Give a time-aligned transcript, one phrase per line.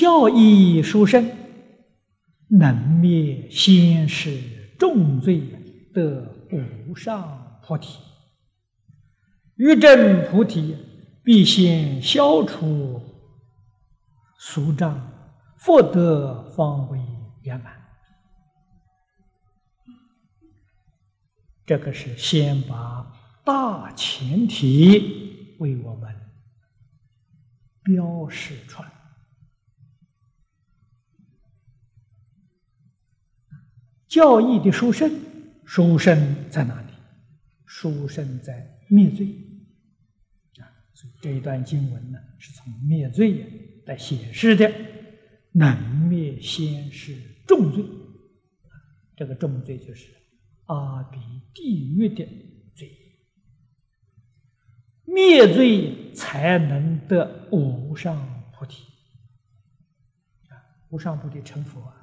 [0.00, 1.30] 教义殊胜，
[2.48, 4.40] 能灭先世
[4.78, 5.42] 重罪，
[5.92, 6.26] 得
[6.88, 7.98] 无上菩提。
[9.56, 10.74] 欲证菩提，
[11.22, 12.98] 必先消除
[14.38, 14.98] 俗障，
[15.58, 16.98] 福德方为
[17.42, 17.70] 圆满。
[21.66, 23.06] 这个是先把
[23.44, 26.10] 大前提为我们
[27.84, 28.90] 标示出来。
[34.10, 35.08] 教义的殊胜，
[35.64, 36.88] 殊胜在哪里？
[37.64, 39.26] 殊胜在灭罪
[40.58, 40.66] 啊！
[40.92, 44.68] 所以这一段经文呢，是从灭罪来显示的，
[45.52, 47.84] 能灭先是重罪。
[49.14, 50.08] 这个重罪就是
[50.64, 51.18] 阿鼻
[51.54, 52.26] 地狱的
[52.74, 52.90] 罪，
[55.04, 58.82] 灭罪才能得无上菩提
[60.48, 60.58] 啊！
[60.88, 61.99] 无上菩提成佛啊！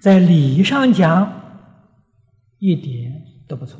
[0.00, 1.32] 在理上讲，
[2.58, 3.78] 一点都不错；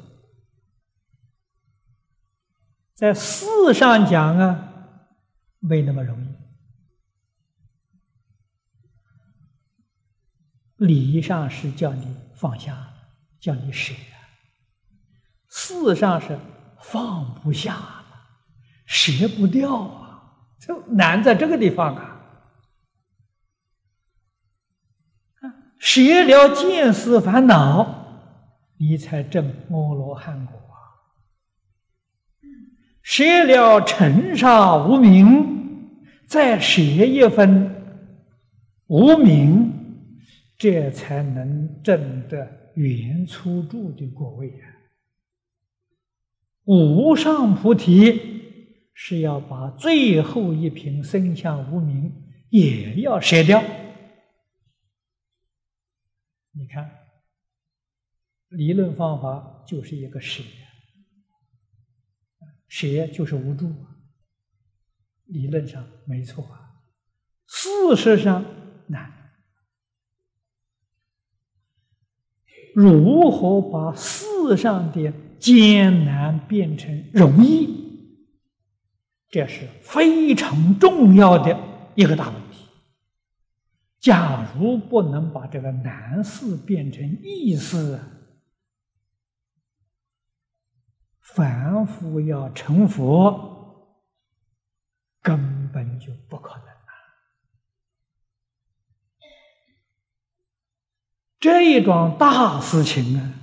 [2.94, 4.69] 在事上讲啊，
[5.60, 6.28] 没那么容易。
[10.84, 12.92] 理上是叫你放下，
[13.41, 13.94] 叫你舍；
[15.48, 16.38] 事上是
[16.80, 18.05] 放不下，
[18.86, 22.17] 舍不掉啊，就难在这个地方啊。
[25.79, 28.07] 舍了见思烦恼，
[28.79, 30.77] 你才证阿罗汉果啊！
[33.03, 37.75] 舍了尘沙无名，再舍一分
[38.89, 39.73] 无名，
[40.59, 44.67] 这才能证得圆初住的果位啊！
[46.65, 48.43] 无上菩提
[48.93, 52.12] 是要把最后一瓶生相无名
[52.50, 53.62] 也要舍掉。
[56.58, 56.91] 你看，
[58.48, 60.42] 理论方法就是一个舍，
[62.66, 63.72] 舍就是无助，
[65.26, 66.82] 理论上没错啊，
[67.46, 68.44] 事实上
[68.88, 69.12] 难。
[72.75, 77.69] 如何把世上的艰难变成容易，
[79.28, 81.56] 这是非常重要的
[81.94, 82.47] 一个大问题。
[84.08, 88.00] 假如不能把这个难事变成易事，
[91.20, 94.00] 凡夫要成佛，
[95.20, 96.92] 根本就不可能啊！
[101.38, 103.34] 这一桩大事情啊，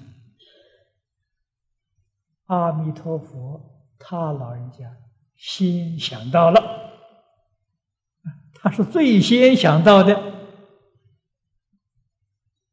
[2.48, 4.98] 阿弥陀佛他老人家
[5.36, 6.60] 先想到了，
[8.56, 10.34] 他是最先想到的。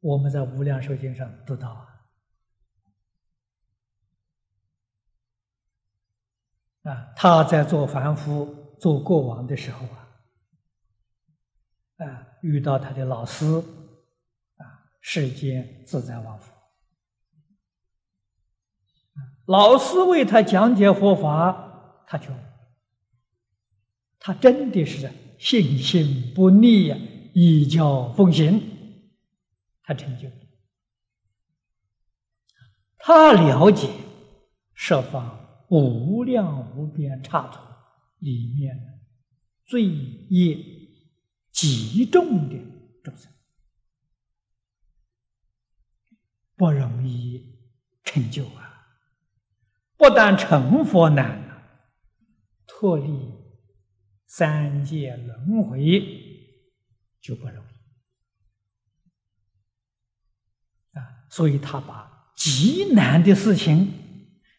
[0.03, 1.71] 我们在《无量寿经》上读到
[6.83, 10.09] 啊，啊，他在做凡夫、做过往的时候啊，
[12.05, 13.47] 啊，遇到他的老师
[14.57, 16.53] 啊，世间自在王佛，
[19.47, 22.34] 老师为他讲解佛法，他就，
[24.19, 25.09] 他真的是
[25.39, 26.99] 信心不逆呀，
[27.34, 28.72] 依教奉行。
[29.82, 30.28] 他成就，
[32.98, 33.88] 他了解
[34.75, 37.60] 设法无量无边刹土
[38.19, 39.00] 里面
[39.65, 40.56] 罪业
[41.50, 42.56] 极重的
[43.03, 43.32] 众生，
[46.56, 47.59] 不容易
[48.04, 48.87] 成就啊！
[49.97, 51.88] 不但成佛难啊，
[52.66, 53.10] 脱离
[54.27, 56.03] 三界轮回
[57.21, 57.72] 就不容易。
[61.33, 63.91] 所以他把极难的事情，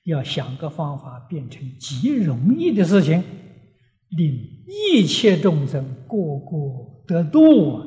[0.06, 3.24] 要想个方法变成极容易的事情，
[4.10, 7.86] 令一切众生个个得度啊！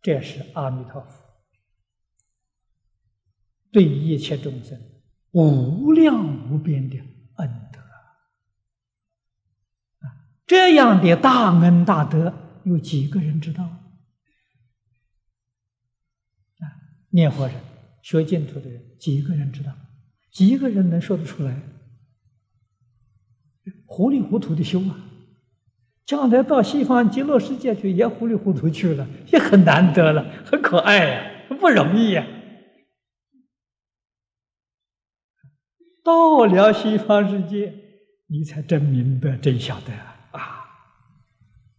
[0.00, 1.08] 这是阿弥陀佛
[3.72, 4.80] 对一切众生
[5.32, 7.80] 无量无边的恩德
[9.98, 10.30] 啊！
[10.46, 12.32] 这样的大恩大德，
[12.62, 13.64] 有几个人知道？
[13.64, 13.80] 啊，
[17.10, 17.56] 念佛人。
[18.02, 19.72] 学净土的人，几个人知道？
[20.30, 21.60] 几个人能说得出来？
[23.86, 25.06] 糊里糊涂的修啊！
[26.06, 32.26] 将来到西方极乐世界去，也糊里糊涂去了，也很难得了，很可爱呀，不容易呀。
[36.02, 37.74] 到了西方世界，
[38.26, 39.92] 你才真明白、真晓得
[40.32, 40.64] 啊！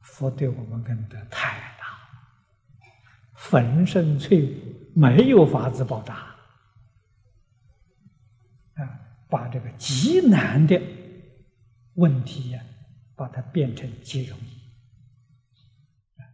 [0.01, 1.85] 佛对我们恩德太大，
[3.35, 6.15] 粉身碎骨，没有法子报答
[8.75, 8.99] 啊！
[9.29, 10.81] 把这个极难的
[11.95, 12.61] 问题呀，
[13.15, 14.61] 把它变成极容易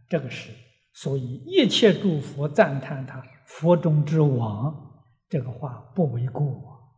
[0.08, 0.50] 这个是，
[0.94, 6.90] 所以一切诸佛赞叹他佛中之王，这个话不为过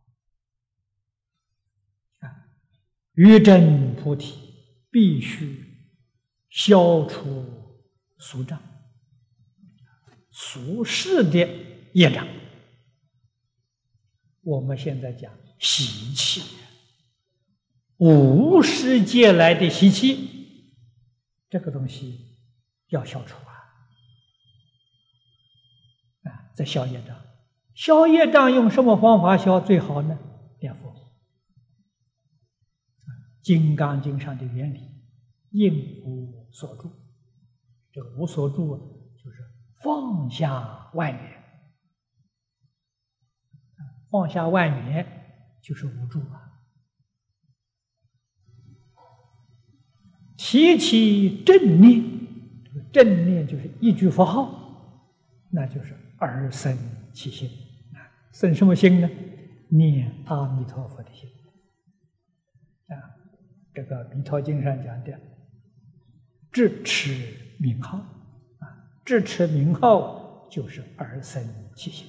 [2.20, 2.28] 啊。
[3.14, 4.54] 欲证菩提，
[4.90, 5.66] 必须
[6.48, 7.44] 消除
[8.18, 8.60] 俗障、
[10.42, 11.46] 俗世的
[11.92, 12.26] 业障。
[14.40, 16.56] 我们现在讲习气，
[17.98, 20.72] 无世界来的习气，
[21.50, 22.38] 这个东西
[22.88, 23.52] 要消除啊！
[26.24, 27.22] 啊，在消业障，
[27.74, 30.18] 消业障用什么方法消最好呢？
[30.58, 30.88] 念佛。
[33.42, 34.80] 《金刚经》上的原理，
[35.50, 36.90] 应无所住。
[37.92, 38.80] 这个无所住啊，
[39.82, 41.42] 放下万缘，
[44.10, 45.06] 放下万缘
[45.62, 46.48] 就是无助啊。
[50.36, 52.02] 提起正念，
[52.92, 55.08] 正念就是一句佛号，
[55.50, 56.76] 那就是而生
[57.14, 57.48] 其心
[57.94, 58.04] 啊。
[58.32, 59.08] 生什么心呢？
[59.68, 61.28] 念阿弥陀佛的心
[62.88, 63.16] 啊。
[63.72, 65.20] 这个《弥陀经》上讲的
[66.50, 68.04] “智持名号”，
[69.10, 71.42] 啊，智持名号就是而生
[71.74, 72.06] 其心，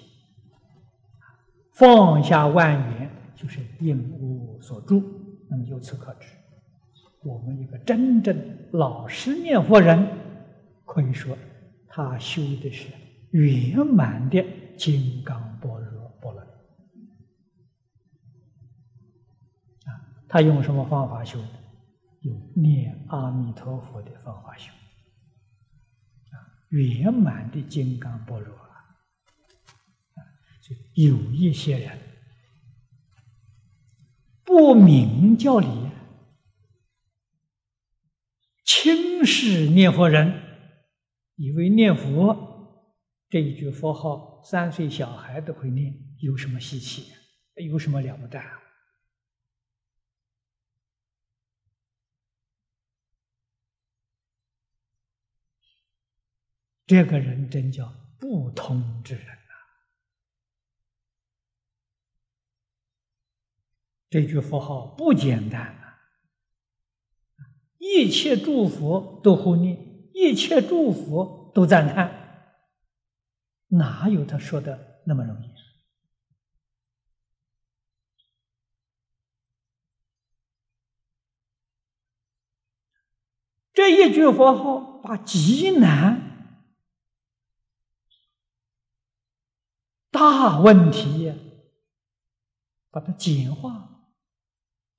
[1.73, 5.01] 放下万缘就是应无所住。
[5.49, 6.27] 那么由此可知，
[7.23, 8.37] 我们一个真正
[8.71, 10.07] 老实念佛人，
[10.85, 11.35] 可以说
[11.87, 12.87] 他修的是
[13.31, 14.45] 圆满的
[14.77, 17.01] 金刚般若波罗蜜。
[19.89, 19.97] 啊。
[20.29, 21.47] 他用什么方法修的？
[22.21, 24.71] 用念阿弥陀佛的方法修，
[26.71, 28.95] 圆满的金刚般若啊！
[30.61, 31.99] 就有一些人
[34.43, 35.67] 不明教理，
[38.65, 40.33] 轻视念佛人，
[41.35, 42.87] 以为念佛
[43.29, 47.11] 这一句佛号，三岁小孩都会念，有什么稀奇？
[47.55, 48.60] 有什么了不得啊？
[56.91, 57.89] 这个人真叫
[58.19, 59.31] 不通之人呐！
[64.09, 66.01] 这句佛号不简单啊！
[67.77, 69.77] 一切诸佛都护念，
[70.13, 72.59] 一切诸佛都赞叹，
[73.67, 75.47] 哪有他说的那么容易？
[83.71, 86.29] 这一句佛号把极难。
[90.21, 91.33] 大问题，
[92.91, 94.05] 把它简化，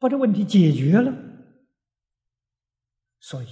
[0.01, 1.15] 把这问题解决了。
[3.21, 3.47] 所以，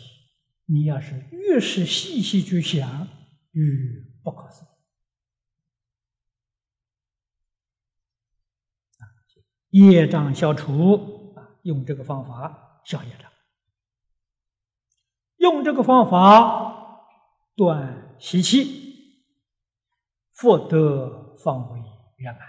[0.67, 3.07] 你要是越是细细去想，
[3.53, 3.65] 越
[4.25, 4.65] 不可思
[9.71, 9.79] 议。
[9.79, 13.31] 业障消除啊，用这个方法消业障，
[15.37, 17.07] 用这个方法
[17.55, 19.23] 断习气，
[20.33, 21.20] 福德。
[21.43, 21.81] 方为
[22.17, 22.49] 圆满。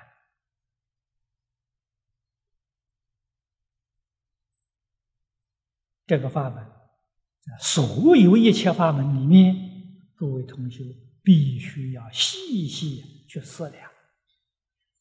[6.05, 6.65] 这个法门，
[7.41, 9.55] 在所有一切法门里面，
[10.17, 10.83] 诸位同学
[11.23, 13.89] 必须要细细去思量，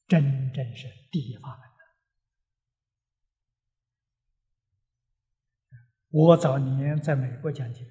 [0.07, 1.71] 真正是第一法门
[6.13, 7.87] 我早年在美国讲经，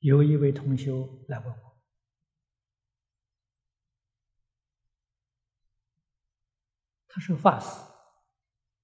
[0.00, 0.90] 有一位同学
[1.28, 1.63] 来问我。
[7.14, 7.68] 他是法师。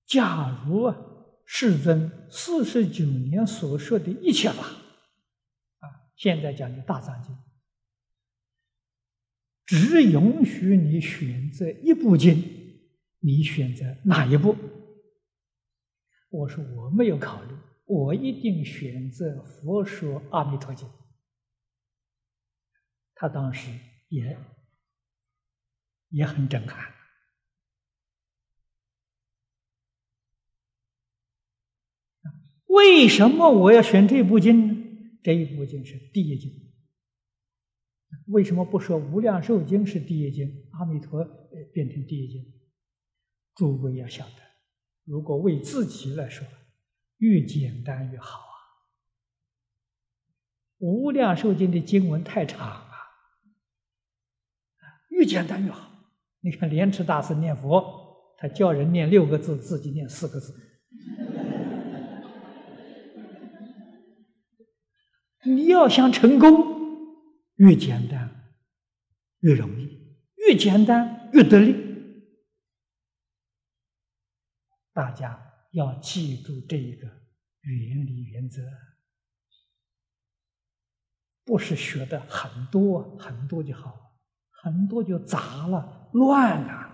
[0.07, 0.97] 假如啊，
[1.45, 7.37] 世尊四十九年所说的一切法，啊，现在讲的大藏经，
[9.67, 12.41] 只允许你选择一部经，
[13.19, 14.55] 你选择哪一部？
[16.29, 17.57] 我说我没有考虑，
[17.87, 20.87] 我一定选择《佛说阿弥陀经》。
[23.17, 23.69] 他当时
[24.09, 24.39] 也
[26.11, 27.00] 也很震撼。
[32.71, 34.77] 为什么我要选这部经呢？
[35.23, 36.51] 这一部经是第一经。
[38.27, 40.69] 为什么不说《无量寿经》是第一经？
[40.73, 41.25] 阿弥陀
[41.73, 42.45] 变成第一经。
[43.57, 44.43] 诸位要晓得，
[45.05, 46.47] 如果为自己来说，
[47.19, 48.55] 越简单越好啊。
[50.79, 52.93] 无量寿经的经文太长啊，
[55.11, 55.91] 越简单越好。
[56.41, 57.85] 你看莲池大师念佛，
[58.39, 60.55] 他叫人念六个字，自己念四个字。
[65.45, 67.17] 你要想成功，
[67.57, 68.53] 越简单
[69.41, 71.75] 越容易，越简单越得力。
[74.93, 75.41] 大家
[75.73, 77.07] 要记住这一个
[77.63, 78.61] 原理原则，
[81.45, 84.01] 不是学的很多很多就好了，
[84.51, 86.89] 很多就杂了乱了。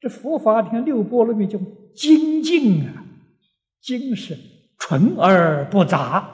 [0.00, 1.58] 这佛法你看六波罗蜜就
[1.94, 3.04] 精进啊，
[3.80, 4.38] 精是
[4.78, 6.33] 纯而不杂，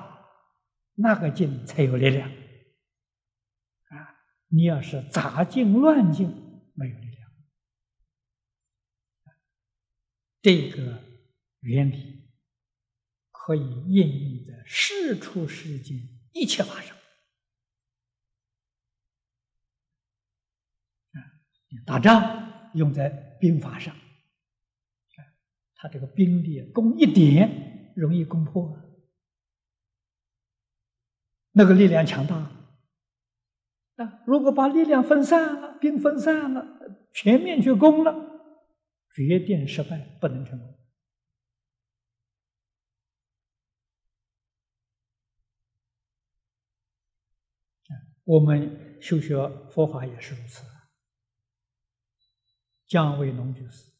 [1.01, 4.15] 那个劲才有力量啊！
[4.49, 6.29] 你要是杂劲乱劲，
[6.75, 7.31] 没有力量。
[10.43, 11.03] 这个
[11.61, 12.31] 原理
[13.31, 15.97] 可以应用在世出世间
[16.33, 16.95] 一切法上。
[21.13, 21.19] 啊，
[21.87, 23.09] 打仗用在
[23.41, 25.19] 兵法上，啊，
[25.77, 28.77] 他这个兵力攻一点容易攻破，
[31.53, 32.37] 那个力量强大。
[33.97, 36.67] 啊，如果把力量分散了，兵分散了，
[37.13, 38.29] 全面去攻了。
[39.15, 40.79] 决定失败，不能成功。
[48.25, 49.37] 我们修学
[49.71, 50.65] 佛法也是如此。
[52.87, 53.91] 姜维农居士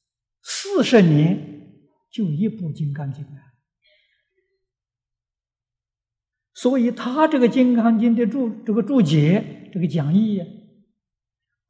[0.43, 3.50] 四十年就一部《金刚经》啊，
[6.61, 10.43] 所以他这个《金刚经》的注这个注解这个讲义，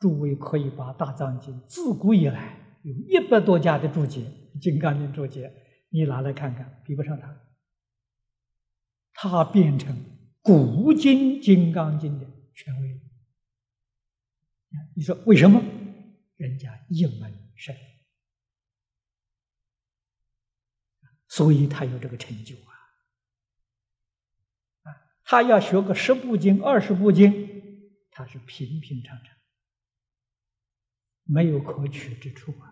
[0.01, 2.57] 诸位可以把《大藏经》自古以来。
[2.83, 4.23] 有一百多家的注解，
[4.61, 5.53] 《金刚经》注解，
[5.91, 7.41] 你拿来看看，比不上他。
[9.13, 9.97] 他变成
[10.43, 13.01] 古今《金刚经》的权威。
[14.97, 15.63] 你说为什么？
[16.37, 17.77] 人家一门深，
[21.29, 22.57] 所以他有这个成就！
[25.31, 27.33] 他要学个十部经、二十部经，
[28.11, 29.27] 他是平平常常。
[31.23, 32.67] 没有可取之处啊！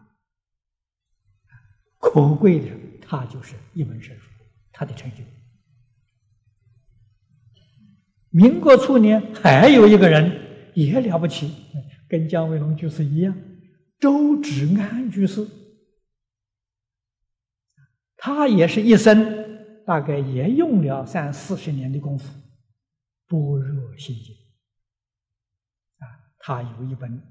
[2.00, 2.66] 可贵的，
[3.00, 4.24] 他就是一门深入，
[4.72, 5.18] 他的成就。
[8.30, 11.54] 民国初年还有一个人也了不起，
[12.08, 13.38] 跟姜维龙居士一样，
[14.00, 15.46] 周芷安居士，
[18.16, 22.34] 他也是一生大概也用了三四十年的功夫，
[23.28, 24.34] 般若心经
[25.98, 27.22] 啊，他有一本。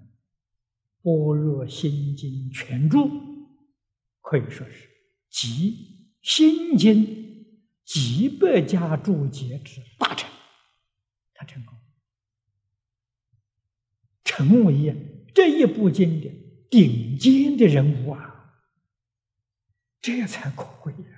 [1.09, 3.07] 《般若心经全注》
[4.19, 4.89] 可以说是
[5.29, 10.29] 集心经几百家注解之大成，
[11.33, 11.77] 他成功，
[14.25, 16.29] 成为这一部经的
[16.69, 18.53] 顶尖的人物啊！
[20.01, 21.16] 这才可贵呀！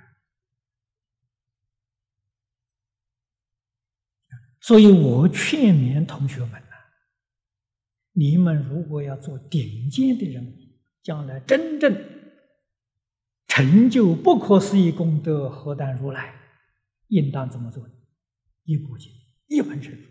[4.60, 6.76] 所以我劝勉同学们呐。
[8.12, 10.56] 你们如果要做顶尖的人，
[11.02, 11.96] 将来真正
[13.46, 16.34] 成就不可思议功德，何等如来，
[17.08, 17.88] 应当怎么做？
[18.64, 19.10] 一部经，
[19.46, 20.06] 一门深入，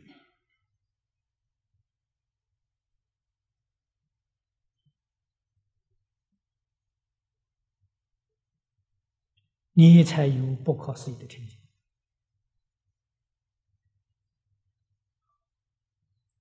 [9.74, 11.59] 你才有不可思议的成就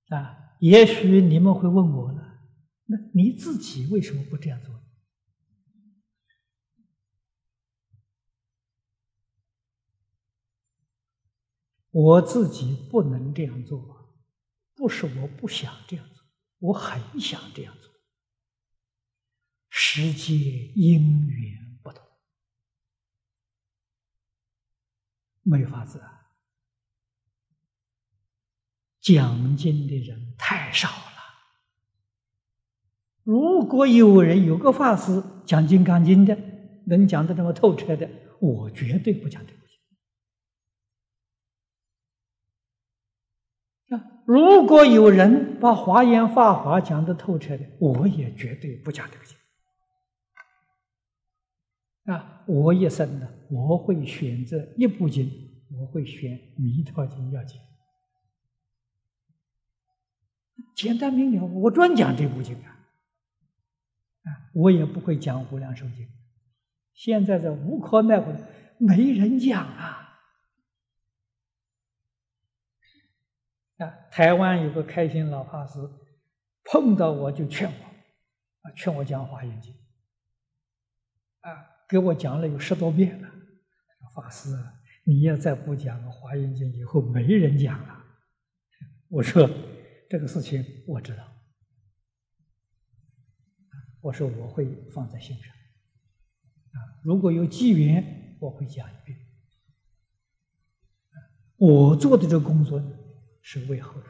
[0.09, 0.57] 啊！
[0.59, 2.41] 也许你们会问我了，
[2.85, 4.77] 那你自己为什么不这样做？
[11.91, 14.13] 我自己不能这样做，
[14.75, 16.23] 不是我不想这样做，
[16.59, 17.89] 我很想这样做。
[19.69, 20.33] 世界
[20.75, 22.05] 因缘不同，
[25.41, 26.18] 没法子啊。
[29.01, 30.95] 讲经的人太少了。
[33.23, 36.37] 如果有人有个法师讲《金刚经》的，
[36.87, 39.59] 能讲的这么透彻的，我绝对不讲这个
[43.95, 49.35] 啊，如果有人把《华严法华》讲的透彻的，我也绝对不讲这个经。
[52.13, 55.31] 啊，我一生呢，我会选择一部经，
[55.71, 57.59] 我会选《弥陀经》要讲。
[60.75, 62.87] 简单明了，我专讲这部经啊！
[64.23, 66.05] 啊，我也不会讲《无量寿经》。
[66.93, 68.35] 现在在无可奈何，
[68.77, 70.19] 没人讲啊！
[73.77, 75.79] 啊，台湾有个开心老法师，
[76.63, 77.85] 碰到我就劝我，
[78.61, 79.73] 啊，劝我讲《华严经》，
[81.49, 83.29] 啊，给我讲了有十多遍了。
[84.15, 84.49] 法师，
[85.03, 88.03] 你要再不讲《华严经》，以后没人讲了。
[89.07, 89.49] 我说
[90.09, 91.23] 这个事情我知道，
[94.01, 95.53] 我说我会放在心上。
[95.53, 99.17] 啊，如果有机缘，我会讲一遍。
[101.57, 102.81] 我做的这个工作
[103.43, 104.09] 是为后人，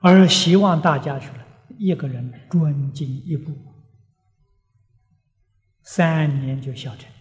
[0.00, 1.34] 而希望大家说，
[1.78, 3.52] 一个人专精一步，
[5.82, 7.12] 三年就小成，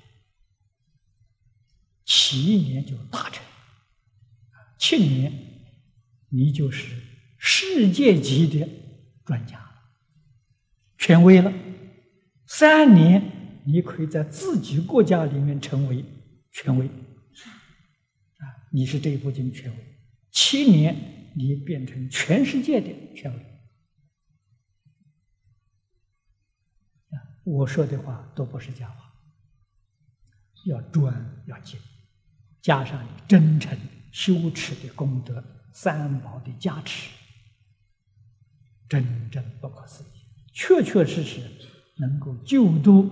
[2.11, 3.45] 七年就大成，
[4.79, 5.31] 七年
[6.29, 6.95] 你就是
[7.37, 8.67] 世界级的。
[9.23, 9.63] 专家，
[10.97, 11.53] 权威了。
[12.47, 16.03] 三年，你可以在自己国家里面成为
[16.51, 19.77] 权威，啊，你是这一部经权威。
[20.31, 23.45] 七年，你变成全世界的权威。
[27.43, 29.13] 我说的话都不是假话，
[30.65, 31.79] 要专要精，
[32.61, 33.77] 加上你真诚
[34.11, 37.09] 羞耻的功德，三宝的加持。
[38.87, 41.41] 真正不可思议，确确实实
[41.97, 43.09] 能够救度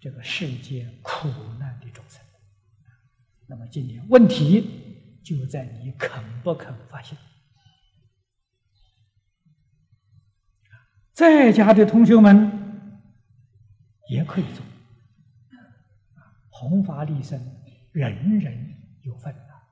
[0.00, 2.20] 这个世间苦难的众生。
[3.46, 7.18] 那么今天问题就在你肯不肯发现。
[11.12, 13.00] 在家的同学们
[14.08, 14.64] 也可以做，
[16.48, 17.38] 弘法利生，
[17.92, 19.62] 人人有份啊！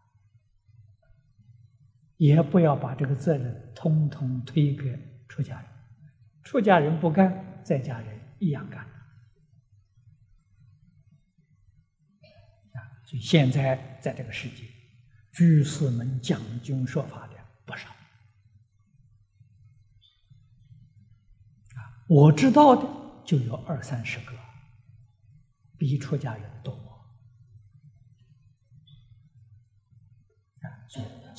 [2.19, 4.99] 也不要把这个责任通通推给。
[5.27, 5.71] 出家人，
[6.43, 8.81] 出家人不干，在家人一样干。
[12.73, 14.65] 啊，所以现在在这个世界，
[15.33, 17.89] 居士们讲经说法的不少。
[21.77, 22.83] 啊，我知道的
[23.25, 24.33] 就有二三十个，
[25.79, 26.77] 比出家人多。